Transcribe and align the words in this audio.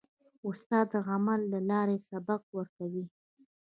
استاد 0.47 0.85
د 0.93 0.95
عمل 1.09 1.39
له 1.53 1.59
لارې 1.69 1.97
سبق 2.09 2.41
ورکوي. 2.57 3.05